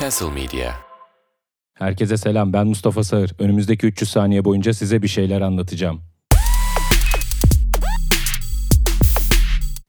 Castle 0.00 0.30
Media. 0.30 0.72
Herkese 1.74 2.16
selam 2.16 2.52
ben 2.52 2.66
Mustafa 2.66 3.04
Sağır. 3.04 3.32
Önümüzdeki 3.38 3.86
300 3.86 4.10
saniye 4.10 4.44
boyunca 4.44 4.74
size 4.74 5.02
bir 5.02 5.08
şeyler 5.08 5.40
anlatacağım. 5.40 6.00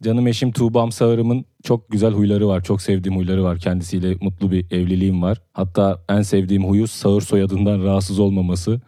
Canım 0.03 0.27
eşim 0.27 0.51
Tuğbam 0.51 0.91
Sağır'ımın 0.91 1.45
çok 1.63 1.89
güzel 1.89 2.13
huyları 2.13 2.47
var. 2.47 2.63
Çok 2.63 2.81
sevdiğim 2.81 3.17
huyları 3.17 3.43
var. 3.43 3.59
Kendisiyle 3.59 4.15
mutlu 4.21 4.51
bir 4.51 4.71
evliliğim 4.71 5.21
var. 5.21 5.41
Hatta 5.53 6.01
en 6.09 6.21
sevdiğim 6.21 6.65
huyu 6.65 6.87
Sağır 6.87 7.21
soyadından 7.21 7.83
rahatsız 7.83 8.19
olmaması. 8.19 8.81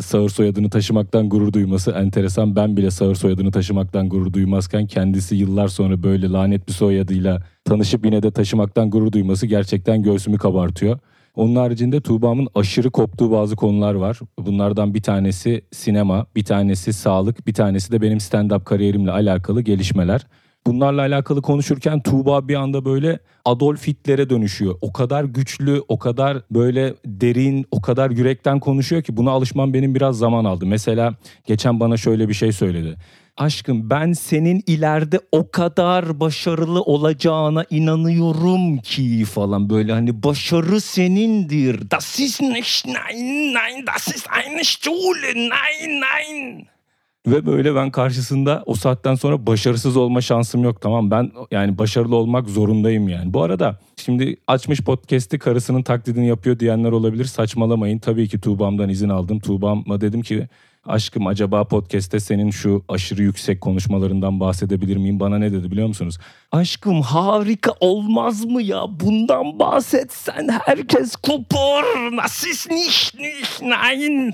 Sağır 0.00 0.28
soyadını 0.28 0.70
taşımaktan 0.70 1.28
gurur 1.28 1.52
duyması 1.52 1.90
enteresan. 1.90 2.56
Ben 2.56 2.76
bile 2.76 2.90
Sağır 2.90 3.14
soyadını 3.14 3.52
taşımaktan 3.52 4.08
gurur 4.08 4.32
duymazken 4.32 4.86
kendisi 4.86 5.36
yıllar 5.36 5.68
sonra 5.68 6.02
böyle 6.02 6.28
lanet 6.28 6.68
bir 6.68 6.72
soyadıyla 6.72 7.42
tanışıp 7.64 8.04
yine 8.04 8.22
de 8.22 8.30
taşımaktan 8.30 8.90
gurur 8.90 9.12
duyması 9.12 9.46
gerçekten 9.46 10.02
göğsümü 10.02 10.38
kabartıyor. 10.38 10.98
Onun 11.34 11.56
haricinde 11.56 12.00
Tuğba'mın 12.00 12.48
aşırı 12.54 12.90
koptuğu 12.90 13.30
bazı 13.30 13.56
konular 13.56 13.94
var. 13.94 14.20
Bunlardan 14.38 14.94
bir 14.94 15.02
tanesi 15.02 15.62
sinema, 15.72 16.26
bir 16.36 16.44
tanesi 16.44 16.92
sağlık, 16.92 17.46
bir 17.46 17.54
tanesi 17.54 17.92
de 17.92 18.02
benim 18.02 18.18
stand-up 18.18 18.64
kariyerimle 18.64 19.10
alakalı 19.10 19.60
gelişmeler. 19.62 20.26
Bunlarla 20.66 21.00
alakalı 21.00 21.42
konuşurken 21.42 22.02
Tuğba 22.02 22.48
bir 22.48 22.54
anda 22.54 22.84
böyle 22.84 23.18
Adolf 23.44 23.86
Hitler'e 23.86 24.30
dönüşüyor. 24.30 24.74
O 24.80 24.92
kadar 24.92 25.24
güçlü, 25.24 25.82
o 25.88 25.98
kadar 25.98 26.42
böyle 26.50 26.94
derin, 27.06 27.66
o 27.70 27.80
kadar 27.80 28.10
yürekten 28.10 28.60
konuşuyor 28.60 29.02
ki 29.02 29.16
buna 29.16 29.30
alışmam 29.30 29.74
benim 29.74 29.94
biraz 29.94 30.18
zaman 30.18 30.44
aldı. 30.44 30.66
Mesela 30.66 31.14
geçen 31.46 31.80
bana 31.80 31.96
şöyle 31.96 32.28
bir 32.28 32.34
şey 32.34 32.52
söyledi. 32.52 32.96
Aşkım 33.36 33.90
ben 33.90 34.12
senin 34.12 34.62
ileride 34.66 35.20
o 35.32 35.50
kadar 35.50 36.20
başarılı 36.20 36.82
olacağına 36.82 37.64
inanıyorum 37.70 38.78
ki 38.78 39.24
falan 39.24 39.70
böyle 39.70 39.92
hani 39.92 40.22
başarı 40.22 40.80
senindir. 40.80 41.90
Das 41.90 42.20
ist 42.20 42.40
nicht 42.40 42.86
nein 42.86 43.54
nein 43.54 43.86
das 43.86 44.08
ist 44.08 44.28
eine 44.46 44.64
Schule 44.64 45.34
nein 45.34 46.00
nein. 46.00 46.73
Ve 47.26 47.46
böyle 47.46 47.74
ben 47.74 47.90
karşısında 47.90 48.62
o 48.66 48.74
saatten 48.74 49.14
sonra 49.14 49.46
başarısız 49.46 49.96
olma 49.96 50.20
şansım 50.20 50.64
yok 50.64 50.80
tamam 50.80 51.10
ben 51.10 51.30
yani 51.50 51.78
başarılı 51.78 52.16
olmak 52.16 52.48
zorundayım 52.48 53.08
yani. 53.08 53.32
Bu 53.32 53.42
arada 53.42 53.78
şimdi 53.96 54.36
açmış 54.46 54.80
podcast'i 54.80 55.38
karısının 55.38 55.82
taklidini 55.82 56.28
yapıyor 56.28 56.58
diyenler 56.58 56.92
olabilir 56.92 57.24
saçmalamayın. 57.24 57.98
Tabii 57.98 58.28
ki 58.28 58.40
Tuğba'mdan 58.40 58.88
izin 58.88 59.08
aldım. 59.08 59.40
Tuğba'ma 59.40 60.00
dedim 60.00 60.22
ki 60.22 60.48
aşkım 60.86 61.26
acaba 61.26 61.64
podcast'te 61.64 62.20
senin 62.20 62.50
şu 62.50 62.84
aşırı 62.88 63.22
yüksek 63.22 63.60
konuşmalarından 63.60 64.40
bahsedebilir 64.40 64.96
miyim? 64.96 65.20
Bana 65.20 65.38
ne 65.38 65.52
dedi 65.52 65.70
biliyor 65.70 65.88
musunuz? 65.88 66.18
Aşkım 66.52 67.02
harika 67.02 67.72
olmaz 67.80 68.44
mı 68.44 68.62
ya? 68.62 68.84
Bundan 69.00 69.58
bahsetsen 69.58 70.48
herkes. 70.64 71.14
Das 72.18 72.46
ist 72.46 72.70
nicht, 72.70 73.14
nicht, 73.20 73.62
nein. 73.62 74.32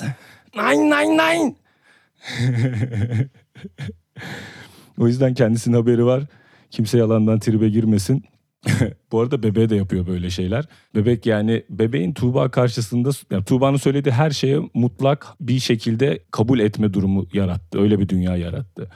Nein, 0.57 0.91
nein, 0.91 1.19
nein. 1.19 1.60
O 4.99 5.07
yüzden 5.07 5.35
kendisinin 5.35 5.77
haberi 5.77 6.05
var. 6.05 6.25
Kimse 6.71 6.99
yalandan 6.99 7.39
tribe 7.39 7.69
girmesin. 7.69 8.25
Bu 9.13 9.21
arada 9.21 9.43
bebeğe 9.43 9.69
de 9.69 9.77
yapıyor 9.77 10.07
böyle 10.07 10.31
şeyler. 10.31 10.65
Bebek 10.95 11.27
yani 11.27 11.65
bebeğin 11.71 12.13
Tuğba 12.13 12.51
karşısında 12.51 13.11
yani 13.31 13.45
Tuğba'nın 13.45 13.77
söylediği 13.77 14.15
her 14.15 14.31
şeye 14.31 14.61
mutlak 14.75 15.27
bir 15.41 15.59
şekilde 15.59 16.23
kabul 16.31 16.59
etme 16.59 16.95
durumu 16.95 17.27
yarattı. 17.33 17.81
Öyle 17.81 17.99
bir 17.99 18.09
dünya 18.09 18.37
yarattı. 18.37 18.91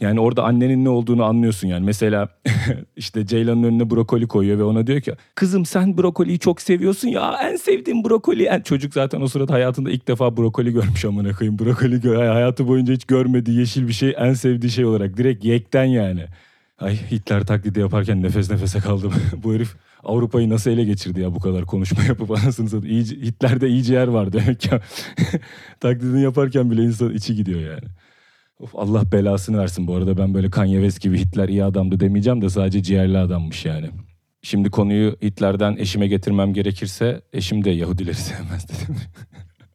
Yani 0.00 0.20
orada 0.20 0.44
annenin 0.44 0.84
ne 0.84 0.88
olduğunu 0.88 1.24
anlıyorsun 1.24 1.68
yani. 1.68 1.84
Mesela 1.84 2.28
işte 2.96 3.26
Ceylan'ın 3.26 3.62
önüne 3.62 3.90
brokoli 3.90 4.28
koyuyor 4.28 4.58
ve 4.58 4.64
ona 4.64 4.86
diyor 4.86 5.00
ki 5.00 5.12
kızım 5.34 5.66
sen 5.66 5.98
brokoliyi 5.98 6.38
çok 6.38 6.60
seviyorsun 6.60 7.08
ya 7.08 7.38
en 7.42 7.56
sevdiğim 7.56 8.04
brokoli. 8.04 8.42
Yani 8.42 8.64
çocuk 8.64 8.94
zaten 8.94 9.20
o 9.20 9.28
sırada 9.28 9.52
hayatında 9.52 9.90
ilk 9.90 10.08
defa 10.08 10.36
brokoli 10.36 10.72
görmüş 10.72 11.04
amına 11.04 11.32
koyayım. 11.32 11.58
Brokoli 11.58 12.16
hayatı 12.16 12.68
boyunca 12.68 12.94
hiç 12.94 13.04
görmediği 13.04 13.58
yeşil 13.58 13.88
bir 13.88 13.92
şey 13.92 14.14
en 14.18 14.32
sevdiği 14.32 14.72
şey 14.72 14.84
olarak 14.84 15.16
direkt 15.16 15.44
yekten 15.44 15.84
yani. 15.84 16.26
Ay 16.78 16.96
Hitler 17.10 17.46
taklidi 17.46 17.80
yaparken 17.80 18.22
nefes 18.22 18.50
nefese 18.50 18.78
kaldım. 18.78 19.12
bu 19.44 19.54
herif 19.54 19.76
Avrupa'yı 20.04 20.50
nasıl 20.50 20.70
ele 20.70 20.84
geçirdi 20.84 21.20
ya 21.20 21.34
bu 21.34 21.40
kadar 21.40 21.64
konuşma 21.64 22.04
yapıp 22.04 22.30
anasını 22.30 22.68
satayım. 22.68 22.96
İyice, 22.96 23.16
Hitler'de 23.16 23.68
iyice 23.68 23.94
yer 23.94 24.08
var 24.08 24.32
demek 24.32 24.72
ya. 24.72 24.80
Taklidini 25.80 26.22
yaparken 26.22 26.70
bile 26.70 26.82
insan 26.82 27.14
içi 27.14 27.34
gidiyor 27.34 27.60
yani. 27.60 27.88
Of 28.60 28.74
Allah 28.74 29.12
belasını 29.12 29.58
versin 29.58 29.86
bu 29.86 29.94
arada 29.94 30.18
ben 30.18 30.34
böyle 30.34 30.50
Kanye 30.50 30.76
West 30.76 31.00
gibi 31.00 31.18
Hitler 31.18 31.48
iyi 31.48 31.64
adamdı 31.64 32.00
demeyeceğim 32.00 32.42
de 32.42 32.48
sadece 32.50 32.82
ciğerli 32.82 33.18
adammış 33.18 33.64
yani. 33.64 33.90
Şimdi 34.42 34.70
konuyu 34.70 35.16
Hitler'den 35.22 35.76
eşime 35.76 36.06
getirmem 36.06 36.52
gerekirse 36.52 37.22
eşim 37.32 37.64
de 37.64 37.70
Yahudileri 37.70 38.14
sevmez 38.14 38.68
dedim. 38.68 38.96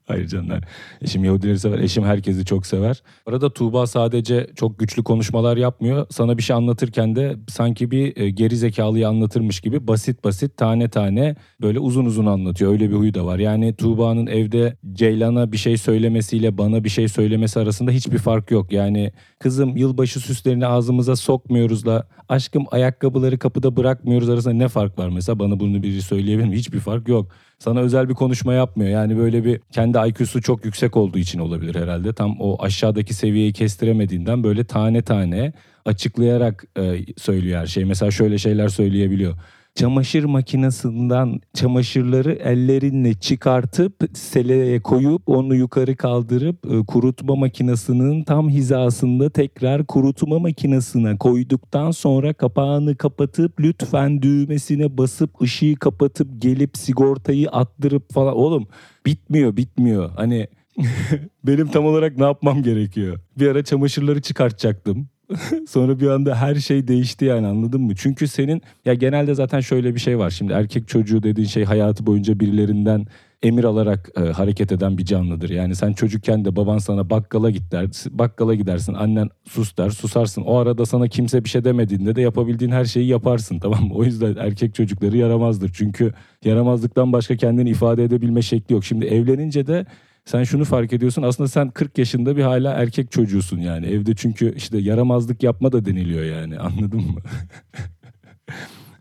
Hayır 0.10 0.28
canlar. 0.28 0.64
Eşim 1.02 1.24
Yahudileri 1.24 1.60
sever. 1.60 1.80
Eşim 1.80 2.04
herkesi 2.04 2.46
çok 2.46 2.66
sever. 2.66 3.04
Arada 3.26 3.54
Tuğba 3.54 3.88
sadece 3.88 4.48
çok 4.56 4.80
güçlü 4.80 5.04
konuşmalar 5.04 5.58
yapmıyor. 5.58 6.08
Sana 6.10 6.38
bir 6.38 6.44
şey 6.44 6.56
anlatırken 6.56 7.16
de 7.16 7.36
sanki 7.48 7.92
bir 7.92 8.18
e, 8.18 8.30
geri 8.30 8.56
zekalıyı 8.58 9.08
anlatırmış 9.08 9.60
gibi 9.60 9.88
basit 9.88 10.24
basit 10.24 10.58
tane 10.58 10.90
tane 10.90 11.36
böyle 11.62 11.80
uzun 11.80 12.06
uzun 12.06 12.26
anlatıyor. 12.26 12.72
Öyle 12.72 12.90
bir 12.90 12.96
huyu 12.96 13.14
da 13.14 13.26
var. 13.26 13.40
Yani 13.40 13.76
Tuğba'nın 13.76 14.28
evde 14.28 14.78
Ceylan'a 15.00 15.52
bir 15.52 15.58
şey 15.58 15.78
söylemesiyle 15.78 16.58
bana 16.58 16.84
bir 16.84 16.90
şey 16.90 17.08
söylemesi 17.08 17.60
arasında 17.60 17.92
hiçbir 17.92 18.18
fark 18.18 18.52
yok. 18.52 18.72
Yani 18.72 19.12
kızım 19.40 19.78
yılbaşı 19.78 20.20
süslerini 20.20 20.66
ağzımıza 20.68 21.16
sokmuyoruzla 21.16 22.08
aşkım 22.30 22.66
ayakkabıları 22.72 23.40
kapıda 23.40 23.76
bırakmıyoruz 23.78 24.30
arasında 24.30 24.54
ne 24.54 24.68
fark 24.68 25.00
var 25.00 25.10
mesela 25.10 25.40
bana 25.40 25.60
bunu 25.60 25.84
biri 25.84 26.02
söyleyebilir 26.02 26.48
mi? 26.48 26.56
Hiçbir 26.56 26.80
fark 26.80 27.08
yok. 27.08 27.28
Sana 27.60 27.80
özel 27.80 28.10
bir 28.10 28.14
konuşma 28.14 28.54
yapmıyor. 28.54 28.92
Yani 28.92 29.18
böyle 29.18 29.46
bir 29.46 29.60
kendi 29.72 29.98
IQ'su 30.10 30.42
çok 30.42 30.66
yüksek 30.66 30.98
olduğu 30.98 31.18
için 31.18 31.40
olabilir 31.40 31.76
herhalde. 31.76 32.14
Tam 32.14 32.36
o 32.40 32.64
aşağıdaki 32.64 33.14
seviyeyi 33.14 33.54
kestiremediğinden 33.54 34.44
böyle 34.44 34.64
tane 34.64 35.02
tane 35.02 35.54
açıklayarak 35.86 36.66
e, 36.78 37.06
söylüyor 37.18 37.60
her 37.60 37.68
şey. 37.68 37.86
Mesela 37.86 38.12
şöyle 38.12 38.38
şeyler 38.38 38.68
söyleyebiliyor 38.68 39.38
çamaşır 39.80 40.24
makinesinden 40.24 41.40
çamaşırları 41.54 42.32
ellerinle 42.32 43.14
çıkartıp 43.14 43.94
seleye 44.14 44.82
koyup 44.82 45.30
onu 45.30 45.56
yukarı 45.56 45.96
kaldırıp 45.96 46.66
e, 46.66 46.86
kurutma 46.86 47.36
makinesinin 47.36 48.24
tam 48.24 48.50
hizasında 48.50 49.30
tekrar 49.30 49.86
kurutma 49.86 50.40
makinesine 50.40 51.18
koyduktan 51.18 51.92
sonra 51.92 52.34
kapağını 52.34 52.96
kapatıp 52.96 53.60
lütfen 53.60 54.22
düğmesine 54.22 54.98
basıp 54.98 55.42
ışığı 55.42 55.76
kapatıp 55.76 56.42
gelip 56.42 56.78
sigortayı 56.78 57.50
attırıp 57.50 58.14
falan 58.14 58.36
oğlum 58.36 58.68
bitmiyor 59.06 59.58
bitmiyor 59.58 60.12
hani 60.16 60.48
benim 61.44 61.68
tam 61.68 61.86
olarak 61.86 62.18
ne 62.18 62.24
yapmam 62.24 62.64
gerekiyor? 62.64 63.20
Bir 63.38 63.48
ara 63.48 63.64
çamaşırları 63.64 64.22
çıkartacaktım. 64.22 65.10
Sonra 65.68 66.00
bir 66.00 66.08
anda 66.08 66.36
her 66.36 66.56
şey 66.56 66.88
değişti 66.88 67.26
yani 67.26 67.48
anladın 67.48 67.82
mı? 67.82 67.94
Çünkü 67.96 68.28
senin 68.28 68.62
ya 68.86 68.94
genelde 68.94 69.36
zaten 69.36 69.60
şöyle 69.60 69.96
bir 69.96 70.00
şey 70.00 70.18
var. 70.18 70.30
Şimdi 70.30 70.54
erkek 70.54 70.88
çocuğu 70.88 71.24
dediğin 71.24 71.48
şey 71.48 71.66
hayatı 71.66 72.06
boyunca 72.06 72.40
birilerinden 72.40 73.06
emir 73.44 73.64
alarak 73.64 74.10
e, 74.18 74.20
hareket 74.20 74.72
eden 74.72 74.98
bir 74.98 75.06
canlıdır. 75.06 75.50
Yani 75.50 75.76
sen 75.76 75.94
çocukken 75.94 76.46
de 76.46 76.56
baban 76.56 76.78
sana 76.78 77.10
bakkala 77.10 77.50
git 77.50 77.64
bakkala 78.12 78.56
gidersin. 78.56 78.94
Annen 78.94 79.30
sus 79.46 79.78
der, 79.78 79.90
susarsın. 79.90 80.42
O 80.42 80.58
arada 80.58 80.86
sana 80.86 81.08
kimse 81.08 81.44
bir 81.44 81.50
şey 81.50 81.64
demediğinde 81.64 82.16
de 82.16 82.22
yapabildiğin 82.22 82.72
her 82.72 82.86
şeyi 82.86 83.08
yaparsın 83.08 83.60
tamam 83.62 83.84
mı? 83.84 83.94
O 83.94 84.04
yüzden 84.04 84.36
erkek 84.36 84.76
çocukları 84.76 85.18
yaramazdır. 85.18 85.72
Çünkü 85.74 86.14
yaramazlıktan 86.46 87.14
başka 87.14 87.36
kendini 87.36 87.70
ifade 87.70 88.04
edebilme 88.04 88.42
şekli 88.42 88.74
yok. 88.74 88.86
Şimdi 88.86 89.06
evlenince 89.06 89.68
de 89.68 89.86
sen 90.30 90.44
şunu 90.44 90.66
fark 90.66 90.94
ediyorsun 90.94 91.22
aslında 91.22 91.50
sen 91.50 91.70
40 91.70 91.98
yaşında 91.98 92.38
bir 92.38 92.44
hala 92.44 92.74
erkek 92.74 93.12
çocuğusun 93.12 93.60
yani. 93.60 93.86
Evde 93.86 94.16
çünkü 94.16 94.56
işte 94.56 94.78
yaramazlık 94.78 95.44
yapma 95.44 95.72
da 95.72 95.86
deniliyor 95.86 96.24
yani 96.24 96.60
anladın 96.60 97.02
mı? 97.02 97.20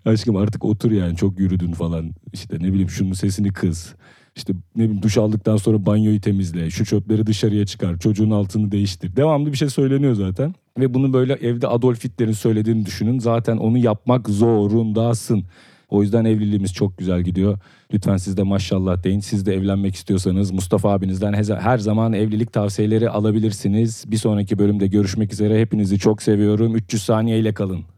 Aşkım 0.04 0.36
artık 0.36 0.64
otur 0.64 0.90
yani 0.90 1.16
çok 1.16 1.40
yürüdün 1.40 1.72
falan. 1.72 2.14
İşte 2.32 2.56
ne 2.60 2.72
bileyim 2.72 2.90
şunun 2.90 3.12
sesini 3.12 3.52
kız. 3.52 3.94
İşte 4.36 4.52
ne 4.76 4.84
bileyim 4.84 5.02
duş 5.02 5.18
aldıktan 5.18 5.56
sonra 5.56 5.86
banyoyu 5.86 6.20
temizle. 6.20 6.70
Şu 6.70 6.84
çöpleri 6.84 7.26
dışarıya 7.26 7.66
çıkar. 7.66 7.98
Çocuğun 7.98 8.30
altını 8.30 8.72
değiştir. 8.72 9.16
Devamlı 9.16 9.52
bir 9.52 9.56
şey 9.56 9.68
söyleniyor 9.68 10.14
zaten. 10.14 10.54
Ve 10.78 10.94
bunu 10.94 11.12
böyle 11.12 11.32
evde 11.32 11.68
Adolf 11.68 12.04
Hitler'in 12.04 12.32
söylediğini 12.32 12.86
düşünün. 12.86 13.18
Zaten 13.18 13.56
onu 13.56 13.78
yapmak 13.78 14.28
zorundasın. 14.28 15.44
O 15.88 16.02
yüzden 16.02 16.24
evliliğimiz 16.24 16.72
çok 16.72 16.98
güzel 16.98 17.22
gidiyor. 17.22 17.58
Lütfen 17.94 18.16
siz 18.16 18.36
de 18.36 18.42
maşallah 18.42 19.02
deyin. 19.04 19.20
Siz 19.20 19.46
de 19.46 19.54
evlenmek 19.54 19.94
istiyorsanız 19.94 20.50
Mustafa 20.50 20.92
abinizden 20.92 21.32
her 21.60 21.78
zaman 21.78 22.12
evlilik 22.12 22.52
tavsiyeleri 22.52 23.10
alabilirsiniz. 23.10 24.04
Bir 24.06 24.16
sonraki 24.16 24.58
bölümde 24.58 24.86
görüşmek 24.86 25.32
üzere. 25.32 25.60
Hepinizi 25.60 25.98
çok 25.98 26.22
seviyorum. 26.22 26.76
300 26.76 27.02
saniye 27.02 27.38
ile 27.38 27.54
kalın. 27.54 27.97